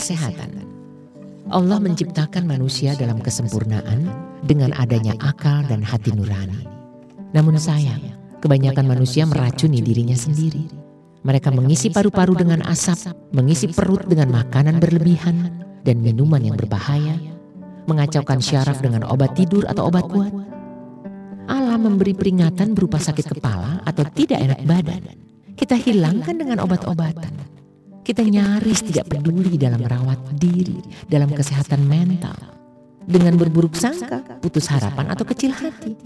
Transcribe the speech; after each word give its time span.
kesehatan. 0.00 0.64
Allah 1.52 1.76
menciptakan 1.76 2.48
manusia 2.48 2.96
dalam 2.96 3.20
kesempurnaan 3.20 4.08
dengan 4.48 4.72
adanya 4.80 5.12
akal 5.20 5.60
dan 5.68 5.84
hati 5.84 6.16
nurani. 6.16 6.64
Namun 7.36 7.60
sayang, 7.60 8.00
kebanyakan 8.40 8.88
manusia 8.88 9.28
meracuni 9.28 9.84
dirinya 9.84 10.16
sendiri. 10.16 10.64
Mereka 11.20 11.52
mengisi 11.52 11.92
paru-paru 11.92 12.32
dengan 12.32 12.64
asap, 12.64 13.12
mengisi 13.36 13.68
perut 13.68 14.08
dengan 14.08 14.32
makanan 14.40 14.80
berlebihan 14.80 15.36
dan 15.84 16.00
minuman 16.00 16.40
yang 16.40 16.56
berbahaya, 16.56 17.20
mengacaukan 17.84 18.40
syaraf 18.40 18.80
dengan 18.80 19.04
obat 19.04 19.36
tidur 19.36 19.68
atau 19.68 19.92
obat 19.92 20.08
kuat. 20.08 20.32
Allah 21.44 21.76
memberi 21.76 22.16
peringatan 22.16 22.72
berupa 22.72 22.96
sakit 22.96 23.36
kepala 23.36 23.84
atau 23.84 24.06
tidak 24.16 24.40
enak 24.40 24.64
badan. 24.64 25.02
Kita 25.60 25.76
hilangkan 25.76 26.40
dengan 26.40 26.62
obat-obatan 26.64 27.59
kita 28.00 28.24
nyaris 28.24 28.80
tidak 28.80 29.12
peduli 29.12 29.60
dalam 29.60 29.84
merawat 29.84 30.18
diri, 30.40 30.80
dalam 31.06 31.28
kesehatan 31.30 31.84
mental. 31.84 32.36
Dengan 33.04 33.36
berburuk 33.36 33.76
sangka, 33.76 34.22
putus 34.40 34.68
harapan 34.70 35.12
atau 35.12 35.24
kecil 35.26 35.52
hati. 35.52 35.96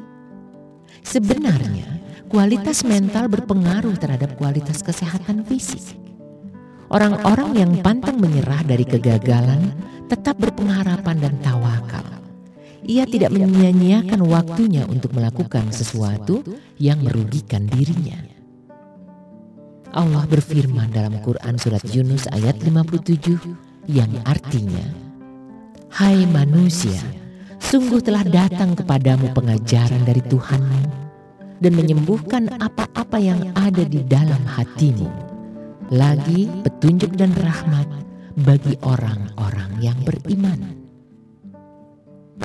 Sebenarnya, 1.05 2.01
kualitas 2.33 2.83
mental 2.83 3.29
berpengaruh 3.29 3.95
terhadap 4.01 4.35
kualitas 4.41 4.81
kesehatan 4.81 5.45
fisik. 5.45 6.01
Orang-orang 6.89 7.59
yang 7.59 7.73
pantang 7.85 8.17
menyerah 8.19 8.63
dari 8.65 8.87
kegagalan 8.87 9.75
tetap 10.09 10.39
berpengharapan 10.39 11.17
dan 11.19 11.35
tawakal. 11.41 12.07
Ia 12.85 13.09
tidak 13.09 13.33
menyia-nyiakan 13.33 14.21
waktunya 14.29 14.85
untuk 14.85 15.17
melakukan 15.17 15.73
sesuatu 15.73 16.45
yang 16.77 17.01
merugikan 17.01 17.65
dirinya. 17.65 18.34
Allah 19.95 20.27
berfirman 20.27 20.91
dalam 20.91 21.23
Quran 21.23 21.55
surat 21.55 21.87
Yunus 21.87 22.27
ayat 22.35 22.59
57 22.67 23.39
yang 23.87 24.11
artinya 24.27 24.83
Hai 25.95 26.27
manusia, 26.27 26.99
sungguh 27.63 28.03
telah 28.03 28.27
datang 28.27 28.75
kepadamu 28.75 29.31
pengajaran 29.31 30.03
dari 30.03 30.19
Tuhanmu 30.27 30.83
dan 31.63 31.73
menyembuhkan 31.79 32.51
apa-apa 32.59 33.23
yang 33.23 33.55
ada 33.55 33.87
di 33.87 34.03
dalam 34.03 34.43
hatimu. 34.43 35.07
Lagi 35.95 36.51
petunjuk 36.67 37.15
dan 37.15 37.31
rahmat 37.39 37.87
bagi 38.43 38.75
orang-orang 38.83 39.79
yang 39.79 39.99
beriman. 40.03 40.84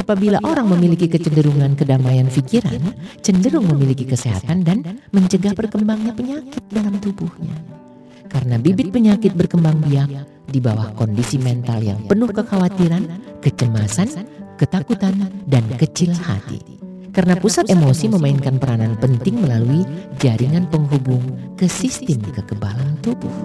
Apabila 0.10 0.42
orang 0.42 0.74
memiliki 0.74 1.06
kecenderungan 1.06 1.78
kedamaian 1.78 2.26
pikiran, 2.26 2.82
cenderung 3.22 3.70
memiliki 3.70 4.10
kesehatan 4.10 4.66
dan 4.66 4.82
mencegah 5.14 5.54
berkembangnya 5.54 6.18
penyakit 6.18 6.66
dalam 6.74 6.98
tubuhnya. 6.98 7.54
Karena 8.26 8.58
bibit 8.58 8.90
penyakit 8.90 9.38
berkembang 9.38 9.78
biak 9.86 10.10
di 10.50 10.58
bawah 10.58 10.98
kondisi 10.98 11.38
mental 11.38 11.86
yang 11.86 12.02
penuh 12.10 12.26
kekhawatiran, 12.26 13.06
kecemasan, 13.46 14.26
ketakutan, 14.58 15.30
dan 15.46 15.62
kecil 15.78 16.10
hati. 16.18 16.58
Karena 17.14 17.38
pusat 17.38 17.70
emosi 17.70 18.10
memainkan 18.10 18.58
peranan 18.58 18.98
penting 18.98 19.46
melalui 19.46 19.86
jaringan 20.18 20.66
penghubung 20.74 21.22
ke 21.54 21.70
sistem 21.70 22.18
kekebalan 22.34 22.98
tubuh. 23.06 23.38